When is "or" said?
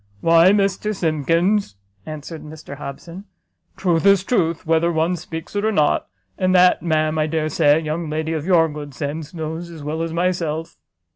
5.63-5.71